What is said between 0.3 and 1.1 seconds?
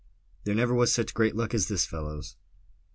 "There never was